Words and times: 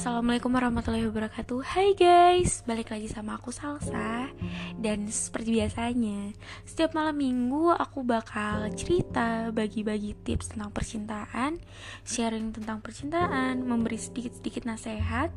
Assalamualaikum 0.00 0.56
warahmatullahi 0.56 1.12
wabarakatuh. 1.12 1.60
Hai 1.60 1.92
guys, 1.92 2.64
balik 2.64 2.88
lagi 2.88 3.04
sama 3.12 3.36
aku 3.36 3.52
Salsa. 3.52 4.32
Dan 4.80 5.04
seperti 5.12 5.60
biasanya 5.60 6.32
Setiap 6.64 6.96
malam 6.96 7.20
minggu 7.20 7.68
aku 7.68 8.00
bakal 8.00 8.64
cerita 8.72 9.52
Bagi-bagi 9.52 10.16
tips 10.24 10.56
tentang 10.56 10.72
percintaan 10.72 11.60
Sharing 12.08 12.48
tentang 12.48 12.80
percintaan 12.80 13.60
Memberi 13.60 14.00
sedikit-sedikit 14.00 14.64
nasihat 14.64 15.28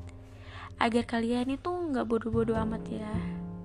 Agar 0.79 1.03
kalian 1.11 1.59
itu 1.59 1.67
nggak 1.67 2.07
bodoh-bodoh 2.07 2.55
amat 2.63 2.87
ya 2.87 3.11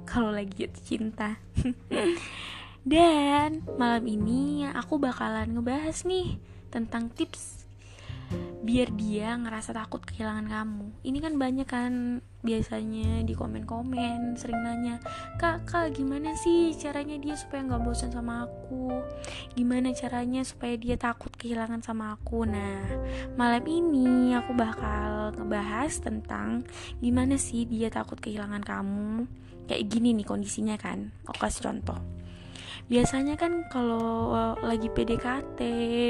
Kalau 0.03 0.35
lagi 0.35 0.67
jatuh 0.67 0.83
cinta. 0.83 1.39
Dan 2.83 3.63
malam 3.79 4.03
ini 4.03 4.67
aku 4.67 4.99
bakalan 4.99 5.55
ngebahas 5.55 6.03
nih 6.03 6.43
Tentang 6.75 7.07
tips 7.15 7.68
biar 8.63 8.93
dia 8.95 9.33
ngerasa 9.39 9.73
takut 9.73 10.05
kehilangan 10.05 10.47
kamu. 10.51 10.87
Ini 11.07 11.19
kan 11.25 11.35
banyak 11.41 11.69
kan 11.69 11.93
biasanya 12.39 13.27
di 13.27 13.35
komen-komen 13.35 14.39
sering 14.39 14.63
nanya 14.63 15.03
kak 15.43 15.67
kak 15.67 15.99
gimana 15.99 16.39
sih 16.39 16.71
caranya 16.79 17.19
dia 17.19 17.35
supaya 17.35 17.67
nggak 17.67 17.83
bosan 17.83 18.13
sama 18.13 18.47
aku? 18.47 18.93
Gimana 19.57 19.91
caranya 19.97 20.45
supaya 20.45 20.77
dia 20.77 21.01
takut 21.01 21.33
kehilangan 21.35 21.81
sama 21.81 22.15
aku? 22.15 22.45
Nah 22.45 22.85
malam 23.35 23.65
ini 23.65 24.37
aku 24.37 24.53
bakal 24.55 25.35
ngebahas 25.35 25.93
tentang 25.99 26.63
gimana 27.01 27.41
sih 27.41 27.65
dia 27.65 27.89
takut 27.89 28.21
kehilangan 28.21 28.63
kamu. 28.63 29.27
Kayak 29.69 29.85
gini 29.89 30.17
nih 30.17 30.27
kondisinya 30.29 30.77
kan 30.77 31.13
aku 31.25 31.45
kasih 31.45 31.73
contoh 31.73 32.01
biasanya 32.89 33.37
kan 33.37 33.69
kalau 33.69 34.33
eh, 34.33 34.55
lagi 34.65 34.89
PDKT 34.89 35.61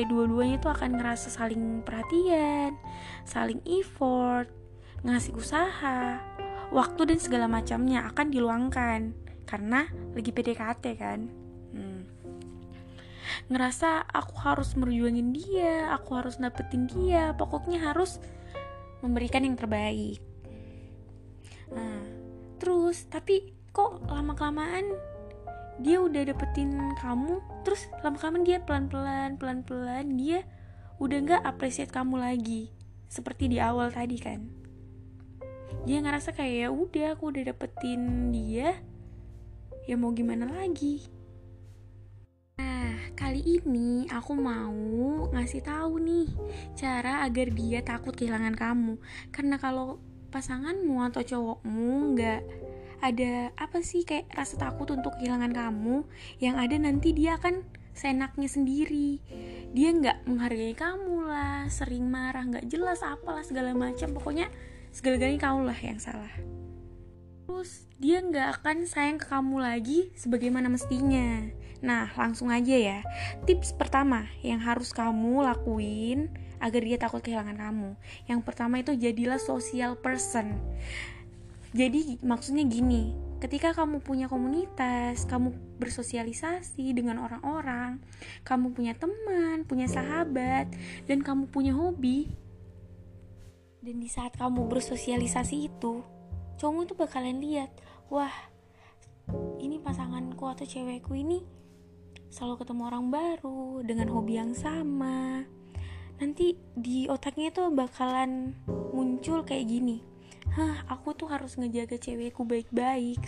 dua-duanya 0.06 0.62
tuh 0.62 0.70
akan 0.70 0.94
ngerasa 0.94 1.26
saling 1.26 1.82
perhatian 1.82 2.78
saling 3.26 3.58
effort 3.66 4.46
ngasih 5.02 5.34
usaha 5.34 6.22
waktu 6.70 7.02
dan 7.02 7.18
segala 7.18 7.46
macamnya 7.50 8.06
akan 8.06 8.30
diluangkan 8.30 9.00
karena 9.42 9.90
lagi 10.14 10.30
PDKT 10.30 10.84
kan 10.94 11.26
hmm. 11.74 12.02
ngerasa 13.50 14.06
aku 14.06 14.34
harus 14.46 14.78
merjuangin 14.78 15.34
dia 15.34 15.90
aku 15.90 16.14
harus 16.14 16.38
dapetin 16.38 16.86
dia 16.86 17.34
pokoknya 17.34 17.90
harus 17.90 18.22
memberikan 19.02 19.42
yang 19.42 19.58
terbaik 19.58 20.22
nah 21.74 22.06
terus 22.62 23.10
tapi 23.10 23.50
kok 23.74 23.98
lama 24.06 24.34
kelamaan 24.38 24.94
dia 25.78 26.02
udah 26.02 26.22
dapetin 26.26 26.74
kamu 26.98 27.38
terus 27.62 27.86
lama-lama 28.02 28.42
dia 28.42 28.58
pelan-pelan 28.62 29.38
pelan-pelan 29.38 30.18
dia 30.18 30.42
udah 30.98 31.18
nggak 31.22 31.42
appreciate 31.46 31.94
kamu 31.94 32.18
lagi. 32.18 32.74
Seperti 33.06 33.48
di 33.48 33.62
awal 33.62 33.94
tadi 33.94 34.18
kan. 34.18 34.42
Dia 35.86 36.02
ngerasa 36.02 36.34
kayak 36.34 36.56
ya 36.58 36.68
udah 36.74 37.06
aku 37.14 37.30
udah 37.30 37.54
dapetin 37.54 38.34
dia 38.34 38.74
ya 39.88 39.94
mau 39.96 40.12
gimana 40.12 40.44
lagi? 40.50 41.06
Nah 42.58 42.98
kali 43.14 43.62
ini 43.62 44.10
aku 44.10 44.36
mau 44.36 45.30
ngasih 45.32 45.62
tahu 45.64 46.02
nih 46.02 46.28
cara 46.74 47.24
agar 47.24 47.48
dia 47.54 47.80
takut 47.86 48.12
kehilangan 48.12 48.58
kamu. 48.58 48.98
Karena 49.30 49.56
kalau 49.56 50.02
pasanganmu 50.28 50.98
atau 51.08 51.22
cowokmu 51.24 52.18
nggak 52.18 52.42
ada 52.98 53.54
apa 53.54 53.78
sih 53.80 54.02
kayak 54.02 54.30
rasa 54.34 54.58
takut 54.58 54.90
untuk 54.90 55.14
kehilangan 55.18 55.54
kamu 55.54 56.02
yang 56.42 56.58
ada 56.58 56.74
nanti 56.74 57.14
dia 57.14 57.38
akan 57.38 57.62
seenaknya 57.94 58.46
sendiri. 58.46 59.18
Dia 59.74 59.90
nggak 59.90 60.30
menghargai 60.30 60.74
kamu 60.78 61.26
lah 61.26 61.66
sering 61.66 62.06
marah 62.06 62.46
nggak 62.46 62.70
jelas 62.70 63.02
apalah 63.02 63.42
segala 63.42 63.74
macam. 63.74 64.14
Pokoknya 64.14 64.46
segala-galanya 64.94 65.42
kamu 65.42 65.60
lah 65.66 65.78
yang 65.82 65.98
salah. 65.98 66.30
Terus 67.46 67.90
dia 67.98 68.22
nggak 68.22 68.62
akan 68.62 68.86
sayang 68.86 69.18
ke 69.18 69.26
kamu 69.26 69.56
lagi 69.58 70.14
sebagaimana 70.14 70.70
mestinya. 70.70 71.42
Nah 71.82 72.10
langsung 72.14 72.54
aja 72.54 72.74
ya. 72.74 72.98
Tips 73.46 73.74
pertama 73.74 74.30
yang 74.46 74.62
harus 74.62 74.94
kamu 74.94 75.42
lakuin 75.42 76.30
agar 76.58 76.82
dia 76.82 76.98
takut 76.98 77.22
kehilangan 77.22 77.58
kamu. 77.58 77.90
Yang 78.30 78.40
pertama 78.46 78.82
itu 78.82 78.94
jadilah 78.94 79.38
social 79.42 79.98
person 79.98 80.58
jadi 81.76 82.16
maksudnya 82.24 82.64
gini, 82.64 83.12
ketika 83.44 83.76
kamu 83.76 84.00
punya 84.00 84.24
komunitas, 84.24 85.28
kamu 85.28 85.52
bersosialisasi 85.76 86.96
dengan 86.96 87.20
orang-orang, 87.20 88.00
kamu 88.42 88.72
punya 88.72 88.96
teman, 88.96 89.68
punya 89.68 89.84
sahabat, 89.84 90.72
dan 91.04 91.20
kamu 91.20 91.46
punya 91.52 91.76
hobi, 91.76 92.32
dan 93.84 94.00
di 94.00 94.08
saat 94.08 94.32
kamu 94.34 94.64
bersosialisasi 94.66 95.68
itu, 95.68 96.00
cowok 96.56 96.88
itu 96.88 96.94
bakalan 96.96 97.38
lihat, 97.38 97.70
wah, 98.08 98.32
ini 99.60 99.76
pasanganku 99.76 100.48
atau 100.48 100.64
cewekku 100.64 101.12
ini 101.12 101.44
selalu 102.32 102.64
ketemu 102.64 102.82
orang 102.88 103.06
baru 103.12 103.84
dengan 103.84 104.08
hobi 104.08 104.40
yang 104.40 104.52
sama. 104.56 105.44
Nanti 106.18 106.58
di 106.74 107.06
otaknya 107.06 107.54
itu 107.54 107.70
bakalan 107.70 108.56
muncul 108.90 109.46
kayak 109.46 109.70
gini 109.70 110.17
hah 110.54 110.86
aku 110.88 111.12
tuh 111.12 111.28
harus 111.28 111.56
ngejaga 111.58 111.98
cewekku 112.00 112.46
baik-baik. 112.46 113.20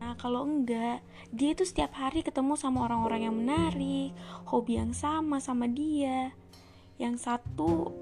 Nah 0.00 0.14
kalau 0.16 0.46
enggak 0.46 1.02
dia 1.34 1.52
tuh 1.52 1.66
setiap 1.66 1.92
hari 1.98 2.22
ketemu 2.22 2.54
sama 2.54 2.86
orang-orang 2.86 3.26
yang 3.26 3.36
menarik 3.36 4.14
hobi 4.48 4.78
yang 4.78 4.94
sama 4.94 5.42
sama 5.42 5.66
dia. 5.66 6.32
Yang 6.96 7.28
satu 7.28 7.92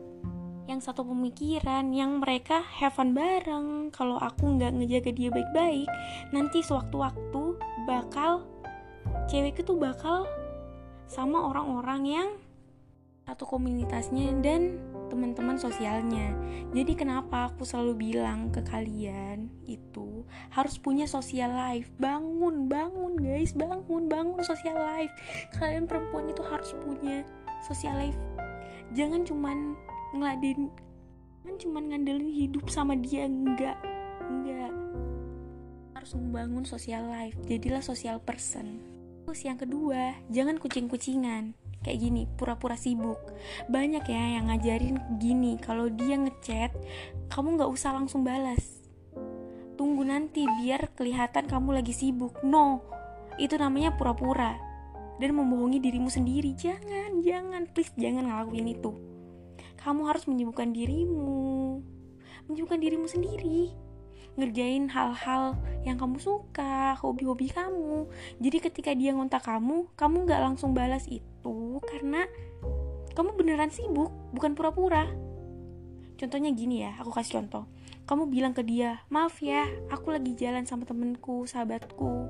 yang 0.64 0.80
satu 0.80 1.04
pemikiran 1.04 1.92
yang 1.92 2.24
mereka 2.24 2.64
have 2.80 2.96
fun 2.96 3.12
bareng. 3.12 3.92
Kalau 3.92 4.16
aku 4.16 4.56
nggak 4.56 4.72
ngejaga 4.76 5.10
dia 5.12 5.28
baik-baik 5.32 5.88
nanti 6.32 6.64
sewaktu-waktu 6.64 7.56
bakal 7.84 8.44
cewek 9.28 9.60
itu 9.60 9.72
bakal 9.76 10.24
sama 11.04 11.52
orang-orang 11.52 12.02
yang 12.04 12.28
satu 13.24 13.48
komunitasnya 13.48 14.36
dan 14.44 14.80
teman-teman 15.08 15.56
sosialnya. 15.56 16.32
Jadi 16.72 16.92
kenapa 16.98 17.52
aku 17.52 17.62
selalu 17.62 18.12
bilang 18.12 18.50
ke 18.50 18.60
kalian 18.64 19.50
itu 19.64 20.24
harus 20.52 20.76
punya 20.80 21.04
social 21.08 21.52
life. 21.52 21.88
Bangun, 22.00 22.66
bangun 22.66 23.14
guys, 23.18 23.54
bangun, 23.54 24.08
bangun 24.10 24.42
social 24.42 24.76
life. 24.76 25.12
Kalian 25.56 25.86
perempuan 25.86 26.28
itu 26.28 26.42
harus 26.44 26.74
punya 26.82 27.22
social 27.64 27.96
life. 27.96 28.18
Jangan 28.92 29.24
cuman 29.26 29.78
ngeladin 30.14 30.70
jangan 31.44 31.56
cuman 31.60 31.82
ngandelin 31.92 32.30
hidup 32.32 32.64
sama 32.72 32.96
dia 32.96 33.28
enggak. 33.28 33.76
Enggak. 34.26 34.72
Harus 35.96 36.12
membangun 36.16 36.64
social 36.64 37.04
life. 37.08 37.36
Jadilah 37.44 37.84
social 37.84 38.20
person. 38.20 38.80
Terus 39.24 39.40
yang 39.40 39.56
kedua, 39.56 40.20
jangan 40.28 40.60
kucing-kucingan 40.60 41.56
kayak 41.84 42.00
gini 42.00 42.24
pura-pura 42.24 42.74
sibuk. 42.74 43.20
Banyak 43.68 44.08
ya 44.08 44.40
yang 44.40 44.48
ngajarin 44.48 44.96
gini 45.20 45.60
kalau 45.60 45.92
dia 45.92 46.16
ngechat 46.16 46.72
kamu 47.28 47.60
nggak 47.60 47.70
usah 47.70 47.92
langsung 47.92 48.24
balas. 48.24 48.88
Tunggu 49.76 50.02
nanti 50.02 50.48
biar 50.48 50.96
kelihatan 50.96 51.44
kamu 51.44 51.84
lagi 51.84 51.92
sibuk. 51.92 52.40
No 52.42 52.80
itu 53.36 53.54
namanya 53.60 53.92
pura-pura. 53.94 54.56
Dan 55.20 55.38
membohongi 55.38 55.78
dirimu 55.78 56.10
sendiri. 56.10 56.58
Jangan 56.58 57.22
jangan 57.22 57.70
please 57.70 57.92
jangan 57.94 58.26
ngelakuin 58.26 58.66
itu. 58.66 58.90
Kamu 59.78 60.08
harus 60.08 60.24
menyibukkan 60.26 60.72
dirimu. 60.74 61.78
Menyibukkan 62.50 62.80
dirimu 62.80 63.06
sendiri 63.06 63.83
ngerjain 64.34 64.90
hal-hal 64.90 65.54
yang 65.86 65.94
kamu 65.94 66.18
suka, 66.18 66.98
hobi-hobi 66.98 67.50
kamu. 67.50 68.10
Jadi 68.42 68.58
ketika 68.58 68.90
dia 68.94 69.14
ngontak 69.14 69.46
kamu, 69.46 69.86
kamu 69.94 70.16
nggak 70.26 70.40
langsung 70.42 70.74
balas 70.74 71.06
itu 71.06 71.78
karena 71.86 72.26
kamu 73.14 73.30
beneran 73.38 73.70
sibuk, 73.70 74.10
bukan 74.34 74.58
pura-pura. 74.58 75.06
Contohnya 76.18 76.50
gini 76.50 76.82
ya, 76.82 76.98
aku 76.98 77.14
kasih 77.14 77.42
contoh. 77.42 77.66
Kamu 78.04 78.28
bilang 78.28 78.52
ke 78.52 78.66
dia, 78.66 79.02
maaf 79.08 79.38
ya, 79.40 79.66
aku 79.88 80.12
lagi 80.12 80.34
jalan 80.34 80.66
sama 80.66 80.84
temenku, 80.84 81.46
sahabatku. 81.46 82.26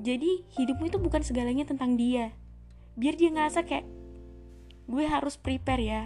Jadi 0.00 0.44
hidupmu 0.56 0.88
itu 0.88 0.98
bukan 1.00 1.24
segalanya 1.24 1.68
tentang 1.68 1.96
dia. 1.96 2.32
Biar 2.96 3.16
dia 3.16 3.32
ngerasa 3.32 3.64
kayak 3.64 3.88
gue 4.88 5.04
harus 5.08 5.40
prepare 5.40 5.82
ya. 5.82 6.02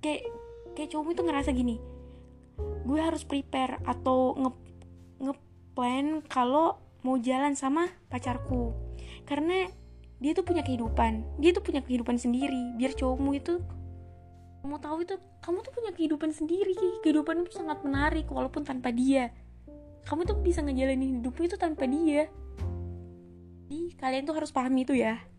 Kayak 0.00 0.30
kayak 0.72 0.88
cowok 0.92 1.12
itu 1.12 1.22
ngerasa 1.22 1.50
gini, 1.52 1.76
gue 2.82 3.00
harus 3.00 3.22
prepare 3.22 3.78
atau 3.86 4.34
nge 4.38 4.50
ngeplan 5.22 6.06
kalau 6.26 6.78
mau 7.02 7.18
jalan 7.18 7.54
sama 7.54 7.90
pacarku. 8.10 8.74
Karena 9.26 9.70
dia 10.22 10.32
tuh 10.34 10.46
punya 10.46 10.62
kehidupan. 10.62 11.42
Dia 11.42 11.50
tuh 11.54 11.62
punya 11.62 11.82
kehidupan 11.82 12.18
sendiri. 12.18 12.78
Biar 12.78 12.94
cowokmu 12.94 13.30
itu 13.38 13.58
kamu 14.62 14.78
tahu 14.78 14.96
itu 15.02 15.18
kamu 15.42 15.58
tuh 15.66 15.72
punya 15.74 15.90
kehidupan 15.90 16.30
sendiri 16.30 16.70
kehidupan 17.02 17.42
itu 17.42 17.58
sangat 17.58 17.82
menarik 17.82 18.30
walaupun 18.30 18.62
tanpa 18.62 18.94
dia. 18.94 19.34
Kamu 20.06 20.26
tuh 20.26 20.38
bisa 20.38 20.62
ngejalanin 20.62 21.22
hidupmu 21.22 21.42
itu 21.46 21.58
tanpa 21.58 21.86
dia. 21.86 22.30
Jadi 23.66 23.96
kalian 23.98 24.22
tuh 24.28 24.36
harus 24.38 24.54
pahami 24.54 24.86
itu 24.86 24.94
ya 24.94 25.31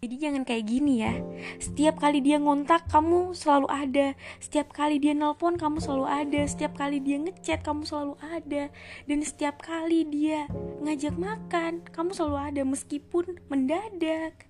Jadi 0.00 0.16
jangan 0.16 0.48
kayak 0.48 0.64
gini 0.64 1.04
ya. 1.04 1.12
Setiap 1.60 2.00
kali 2.00 2.24
dia 2.24 2.40
ngontak, 2.40 2.88
kamu 2.88 3.36
selalu 3.36 3.68
ada. 3.68 4.16
Setiap 4.40 4.72
kali 4.72 4.96
dia 4.96 5.12
nelpon, 5.12 5.60
kamu 5.60 5.76
selalu 5.76 6.08
ada. 6.08 6.40
Setiap 6.48 6.72
kali 6.72 7.04
dia 7.04 7.20
ngechat, 7.20 7.60
kamu 7.60 7.84
selalu 7.84 8.16
ada. 8.24 8.72
Dan 9.04 9.20
setiap 9.20 9.60
kali 9.60 10.08
dia 10.08 10.48
ngajak 10.80 11.20
makan, 11.20 11.84
kamu 11.92 12.16
selalu 12.16 12.36
ada 12.40 12.64
meskipun 12.64 13.44
mendadak 13.52 14.48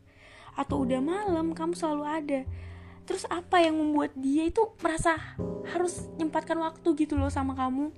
atau 0.54 0.86
udah 0.86 1.02
malam, 1.02 1.50
kamu 1.50 1.74
selalu 1.74 2.06
ada. 2.06 2.46
Terus 3.10 3.26
apa 3.26 3.58
yang 3.58 3.74
membuat 3.74 4.14
dia 4.14 4.46
itu 4.46 4.70
merasa 4.78 5.18
harus 5.74 6.06
nyempatkan 6.14 6.62
waktu 6.62 6.94
gitu 6.94 7.18
loh 7.18 7.26
sama 7.26 7.58
kamu? 7.58 7.90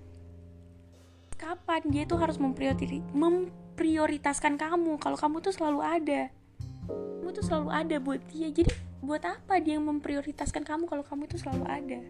Kapan 1.37 1.85
dia 1.93 2.09
tuh 2.09 2.17
harus 2.17 2.41
memprioritaskan 2.41 4.57
kamu 4.57 4.97
kalau 4.97 5.21
kamu 5.21 5.45
tuh 5.45 5.53
selalu 5.53 5.85
ada? 5.85 6.33
Tuh 7.33 7.43
selalu 7.43 7.69
ada 7.73 7.97
buat 7.99 8.21
dia. 8.29 8.53
Jadi 8.53 8.69
buat 9.03 9.25
apa 9.25 9.59
dia 9.59 9.81
memprioritaskan 9.81 10.63
kamu 10.63 10.85
kalau 10.87 11.03
kamu 11.03 11.27
itu 11.27 11.41
selalu 11.41 11.65
ada? 11.67 12.01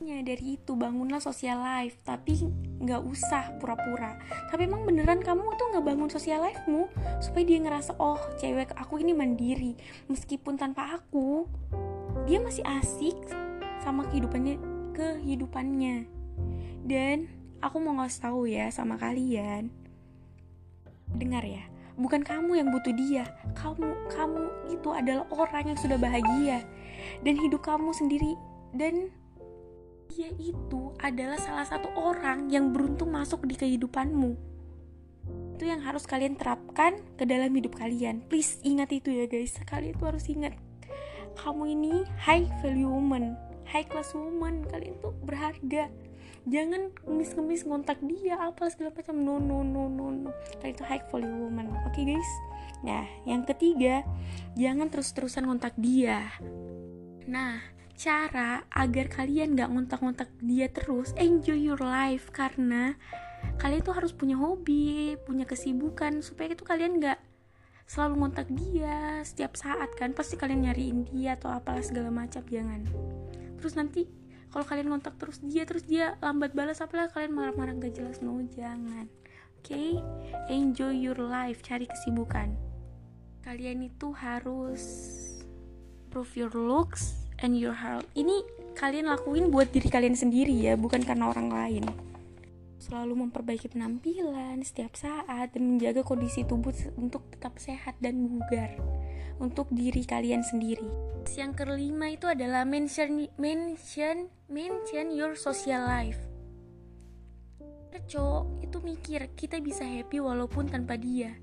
Ya 0.00 0.20
dari 0.24 0.56
itu 0.56 0.72
bangunlah 0.72 1.20
social 1.20 1.60
life. 1.60 2.00
Tapi 2.02 2.48
nggak 2.80 3.02
usah 3.04 3.60
pura-pura. 3.60 4.16
Tapi 4.48 4.64
emang 4.64 4.88
beneran 4.88 5.20
kamu 5.20 5.54
tuh 5.60 5.66
nggak 5.76 5.84
bangun 5.84 6.10
social 6.10 6.40
life-mu 6.40 6.88
supaya 7.20 7.44
dia 7.44 7.58
ngerasa 7.60 8.00
oh 8.00 8.20
cewek 8.40 8.72
aku 8.74 8.98
ini 9.04 9.12
mandiri. 9.12 9.76
Meskipun 10.08 10.56
tanpa 10.56 10.96
aku 10.96 11.44
dia 12.24 12.40
masih 12.40 12.64
asik 12.64 13.16
sama 13.84 14.08
kehidupannya 14.08 14.56
kehidupannya. 14.96 16.08
Dan 16.86 17.28
aku 17.60 17.76
mau 17.78 18.00
ngasih 18.00 18.20
tahu 18.20 18.48
ya 18.48 18.72
sama 18.72 18.96
kalian. 18.96 19.68
Dengar 21.16 21.46
ya 21.46 21.75
bukan 21.96 22.22
kamu 22.22 22.60
yang 22.60 22.68
butuh 22.70 22.94
dia. 22.94 23.24
Kamu 23.56 24.12
kamu 24.12 24.44
itu 24.72 24.88
adalah 24.92 25.24
orang 25.32 25.74
yang 25.74 25.78
sudah 25.80 25.96
bahagia. 25.96 26.62
Dan 27.24 27.40
hidup 27.40 27.64
kamu 27.64 27.92
sendiri. 27.96 28.36
Dan 28.76 29.10
dia 30.12 30.30
itu 30.38 30.94
adalah 31.02 31.36
salah 31.40 31.66
satu 31.66 31.90
orang 31.96 32.48
yang 32.52 32.70
beruntung 32.70 33.10
masuk 33.12 33.44
di 33.48 33.58
kehidupanmu. 33.58 34.36
Itu 35.56 35.64
yang 35.66 35.82
harus 35.82 36.04
kalian 36.04 36.36
terapkan 36.36 37.00
ke 37.16 37.24
dalam 37.24 37.50
hidup 37.50 37.74
kalian. 37.80 38.22
Please 38.28 38.60
ingat 38.62 38.92
itu 38.92 39.10
ya 39.10 39.24
guys. 39.26 39.56
Kalian 39.64 39.96
itu 39.96 40.04
harus 40.04 40.24
ingat. 40.28 40.54
Kamu 41.36 41.64
ini 41.68 42.04
high 42.20 42.46
value 42.60 42.88
woman. 42.88 43.36
High 43.66 43.88
class 43.88 44.12
woman. 44.12 44.68
Kalian 44.68 45.00
tuh 45.00 45.16
berharga 45.24 45.90
jangan 46.46 46.94
ngemis-ngemis 47.02 47.66
ngontak 47.66 47.98
dia 48.06 48.38
apa 48.38 48.70
segala 48.70 48.94
macam. 48.94 49.18
No 49.18 49.42
no 49.42 49.66
no 49.66 49.90
no 49.90 50.14
no. 50.14 50.30
Itu 50.62 50.86
high 50.86 51.02
value 51.10 51.46
woman. 51.46 51.74
Oke 51.84 52.02
okay, 52.02 52.04
guys. 52.14 52.30
Nah 52.86 53.04
yang 53.26 53.42
ketiga 53.42 54.06
jangan 54.54 54.86
terus-terusan 54.88 55.50
ngontak 55.50 55.74
dia. 55.76 56.30
Nah 57.26 57.60
cara 57.96 58.68
agar 58.68 59.08
kalian 59.08 59.56
gak 59.56 59.72
ngontak-ngontak 59.72 60.28
dia 60.44 60.70
terus 60.70 61.10
enjoy 61.18 61.58
your 61.58 61.82
life. 61.82 62.30
Karena 62.30 62.94
kalian 63.58 63.82
tuh 63.82 63.98
harus 63.98 64.14
punya 64.14 64.38
hobi 64.38 65.18
punya 65.26 65.44
kesibukan 65.44 66.22
supaya 66.22 66.54
itu 66.54 66.62
kalian 66.62 67.02
gak 67.02 67.18
selalu 67.86 68.22
ngontak 68.22 68.46
dia 68.54 69.18
setiap 69.26 69.58
saat 69.58 69.90
kan. 69.98 70.14
Pasti 70.14 70.38
kalian 70.38 70.70
nyariin 70.70 71.10
dia 71.10 71.34
atau 71.34 71.50
apalah 71.50 71.82
segala 71.82 72.14
macam 72.14 72.46
jangan. 72.46 72.86
Terus 73.58 73.74
nanti 73.74 74.25
kalau 74.50 74.64
kalian 74.64 74.88
kontak 74.88 75.14
terus 75.18 75.42
dia 75.42 75.66
terus 75.66 75.84
dia 75.84 76.14
lambat 76.22 76.54
balas 76.54 76.80
apalah 76.80 77.10
kalian 77.10 77.34
marah-marah 77.34 77.76
gak 77.76 77.98
jelas. 77.98 78.22
No 78.22 78.38
jangan. 78.54 79.10
Oke? 79.60 79.74
Okay? 79.74 79.90
enjoy 80.48 80.94
your 80.94 81.18
life. 81.18 81.60
Cari 81.60 81.90
kesibukan. 81.90 82.54
Kalian 83.42 83.86
itu 83.86 84.10
harus 84.14 84.82
prove 86.10 86.30
your 86.38 86.54
looks 86.54 87.26
and 87.42 87.58
your 87.58 87.74
heart. 87.74 88.06
Ini 88.14 88.42
kalian 88.78 89.10
lakuin 89.10 89.50
buat 89.50 89.70
diri 89.72 89.88
kalian 89.88 90.14
sendiri 90.14 90.54
ya 90.54 90.74
bukan 90.78 91.02
karena 91.02 91.30
orang 91.30 91.50
lain. 91.50 91.84
Selalu 92.76 93.26
memperbaiki 93.26 93.72
penampilan 93.72 94.62
setiap 94.62 94.94
saat 94.94 95.50
dan 95.52 95.62
menjaga 95.66 96.06
kondisi 96.06 96.46
tubuh 96.46 96.74
untuk 96.94 97.26
tetap 97.34 97.58
sehat 97.58 97.98
dan 97.98 98.30
bugar 98.30 98.78
untuk 99.42 99.68
diri 99.72 100.02
kalian 100.06 100.40
sendiri. 100.40 100.88
Yang 101.36 101.52
kelima 101.64 102.12
itu 102.14 102.30
adalah 102.30 102.64
mention 102.64 103.28
mention 103.36 104.30
mention 104.48 105.12
your 105.12 105.34
social 105.36 105.84
life. 105.84 106.20
Cowok 108.06 108.60
itu 108.62 108.78
mikir 108.84 109.20
kita 109.34 109.58
bisa 109.58 109.82
happy 109.82 110.20
walaupun 110.20 110.68
tanpa 110.68 110.94
dia. 111.00 111.34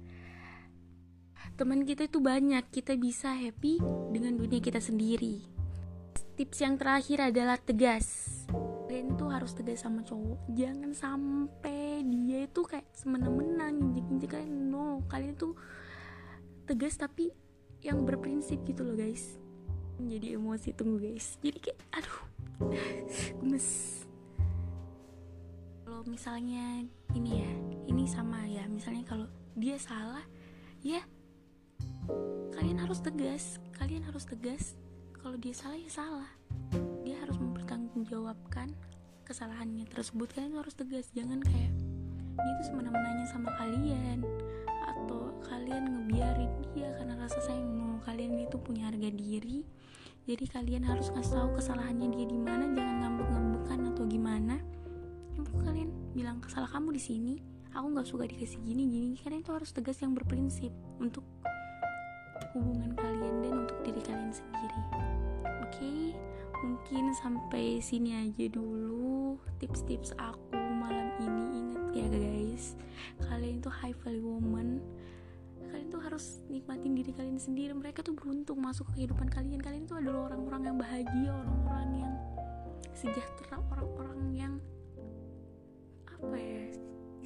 Teman 1.53 1.85
kita 1.85 2.09
itu 2.09 2.17
banyak, 2.17 2.65
kita 2.71 2.97
bisa 2.97 3.33
happy 3.35 3.77
dengan 4.09 4.37
dunia 4.37 4.63
kita 4.63 4.81
sendiri. 4.81 5.43
Tips 6.33 6.57
yang 6.65 6.81
terakhir 6.81 7.29
adalah 7.29 7.61
tegas. 7.61 8.25
Kalian 8.89 9.17
tuh 9.17 9.29
harus 9.29 9.53
tegas 9.57 9.81
sama 9.81 10.05
cowok. 10.05 10.49
Jangan 10.53 10.93
sampai 10.93 12.05
dia 12.05 12.45
itu 12.45 12.61
kayak 12.61 12.89
semena-mena 12.93 13.73
injek-injek 13.73 14.37
kalian. 14.37 14.69
No, 14.69 15.01
kalian 15.09 15.33
tuh 15.37 15.57
tegas 16.69 16.97
tapi 16.97 17.33
yang 17.83 18.07
berprinsip 18.07 18.63
gitu 18.63 18.81
loh 18.81 18.95
guys. 18.95 19.35
Jadi 19.99 20.33
emosi 20.33 20.71
tunggu 20.73 21.03
guys. 21.03 21.35
Jadi 21.43 21.59
kayak 21.59 21.79
aduh 21.91 22.19
gemes. 23.43 24.01
Kalau 25.83 26.01
misalnya 26.07 26.87
ini 27.13 27.43
ya 27.43 27.51
ini 27.91 28.03
sama 28.07 28.47
ya. 28.47 28.65
Misalnya 28.71 29.03
kalau 29.05 29.27
dia 29.53 29.77
salah 29.77 30.23
ya 30.79 31.03
kalian 32.55 32.79
harus 32.79 33.03
tegas. 33.03 33.59
Kalian 33.75 34.07
harus 34.07 34.23
tegas. 34.23 34.79
Kalau 35.19 35.35
dia 35.35 35.53
salah 35.53 35.77
ya 35.77 35.91
salah. 35.91 36.31
Dia 37.03 37.19
harus 37.19 37.35
mempertanggungjawabkan 37.37 38.71
kesalahannya 39.27 39.85
tersebut. 39.91 40.31
Kalian 40.31 40.55
harus 40.55 40.73
tegas. 40.73 41.11
Jangan 41.11 41.43
kayak 41.43 41.71
dia 42.33 42.53
tuh 42.59 42.65
semena-menanya 42.73 43.27
sama 43.29 43.53
kalian 43.61 44.25
atau 45.01 45.33
kalian 45.47 45.89
ngebiarin 45.89 46.51
dia 46.75 46.93
karena 46.99 47.17
rasa 47.17 47.41
sayang 47.41 47.73
no 47.73 47.97
kalian 48.05 48.37
itu 48.45 48.57
punya 48.61 48.91
harga 48.91 49.09
diri. 49.09 49.65
Jadi 50.23 50.45
kalian 50.47 50.87
harus 50.87 51.11
kasih 51.11 51.35
tahu 51.35 51.59
kesalahannya 51.59 52.07
dia 52.15 52.25
di 52.29 52.39
mana 52.39 52.71
jangan 52.71 52.95
ngambek-ngambekan 53.03 53.79
atau 53.91 54.03
gimana. 54.07 54.55
Ya, 55.35 55.41
kalian 55.43 55.89
bilang 56.15 56.39
salah 56.47 56.71
kamu 56.71 56.95
di 56.95 57.01
sini. 57.03 57.33
Aku 57.73 57.91
nggak 57.91 58.07
suka 58.07 58.23
dikasih 58.29 58.61
gini 58.63 58.87
gini. 58.87 59.09
Kalian 59.19 59.43
itu 59.43 59.51
harus 59.51 59.75
tegas 59.75 59.99
yang 59.99 60.15
berprinsip 60.15 60.71
untuk 61.01 61.25
hubungan 62.55 62.95
kalian 62.95 63.35
dan 63.43 63.53
untuk 63.67 63.77
diri 63.83 63.99
kalian 63.99 64.31
sendiri. 64.31 64.79
Oke? 65.65 65.75
Okay? 65.75 66.03
mungkin 66.63 67.11
sampai 67.11 67.83
sini 67.83 68.15
aja 68.15 68.47
dulu 68.47 69.35
tips-tips 69.59 70.15
aku 70.15 70.62
ya 71.93 72.05
guys. 72.09 72.73
Kalian 73.29 73.61
itu 73.61 73.69
high 73.69 73.95
value 74.01 74.25
woman. 74.25 74.81
Kalian 75.69 75.89
tuh 75.89 76.01
harus 76.01 76.41
nikmatin 76.49 76.93
diri 76.97 77.13
kalian 77.13 77.37
sendiri. 77.37 77.73
Mereka 77.73 78.01
tuh 78.01 78.17
beruntung 78.17 78.61
masuk 78.61 78.89
ke 78.93 79.01
kehidupan 79.01 79.29
kalian. 79.29 79.61
Kalian 79.61 79.85
tuh 79.85 80.01
adalah 80.01 80.33
orang-orang 80.33 80.61
yang 80.69 80.77
bahagia 80.77 81.31
orang-orang 81.33 81.89
yang 82.01 82.13
sejahtera 82.93 83.57
orang-orang 83.73 84.21
yang 84.33 84.53
apa 86.07 86.37
ya 86.39 86.71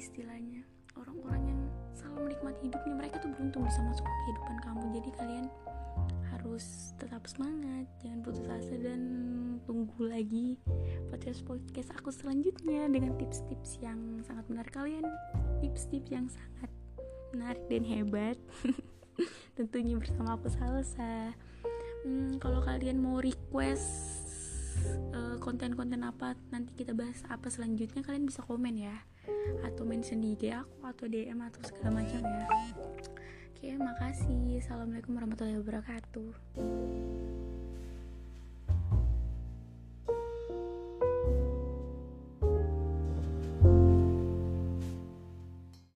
istilahnya 0.00 0.64
orang-orang 0.98 1.42
yang 1.54 1.60
selalu 1.96 2.32
menikmati 2.32 2.60
hidupnya. 2.68 2.94
Mereka 3.04 3.16
tuh 3.24 3.30
beruntung 3.32 3.62
bisa 3.64 3.80
masuk 3.84 4.04
ke 4.04 4.14
kehidupan 4.24 4.56
kamu. 4.64 4.84
Jadi 5.00 5.10
kalian 5.16 5.46
harus 6.38 6.94
tetap 7.02 7.26
semangat 7.26 7.90
jangan 7.98 8.22
putus 8.22 8.46
asa 8.46 8.78
dan 8.78 9.02
tunggu 9.66 10.06
lagi 10.06 10.54
podcast 11.10 11.42
podcast 11.42 11.90
aku 11.98 12.14
selanjutnya 12.14 12.86
dengan 12.86 13.18
tips-tips 13.18 13.82
yang 13.82 14.22
sangat 14.22 14.46
menarik. 14.46 14.70
Kalian 14.70 15.02
tips-tips 15.58 16.08
yang 16.14 16.30
sangat 16.30 16.70
menarik 17.34 17.62
dan 17.66 17.82
hebat 17.82 18.38
tentunya 19.58 19.98
bersama 19.98 20.38
aku 20.38 20.46
Salsa. 20.46 21.34
Hmm, 22.06 22.38
kalau 22.38 22.62
kalian 22.62 23.02
mau 23.02 23.18
request 23.18 23.90
eh, 25.10 25.36
konten-konten 25.42 26.06
uh, 26.06 26.14
apa 26.14 26.38
nanti 26.54 26.70
kita 26.78 26.94
bahas 26.94 27.18
apa 27.26 27.50
selanjutnya 27.50 28.06
kalian 28.06 28.30
bisa 28.30 28.46
komen 28.46 28.78
ya. 28.78 28.94
Atau 29.66 29.82
mention 29.82 30.22
di 30.22 30.38
IG 30.38 30.54
aku 30.54 30.86
atau 30.86 31.10
DM 31.10 31.42
atau 31.42 31.60
segala 31.66 31.98
macam 31.98 32.22
ya 32.22 32.46
Oke, 33.58 33.74
makasih. 33.74 34.62
Assalamualaikum 34.62 35.18
warahmatullahi 35.18 35.58
wabarakatuh. 35.58 36.30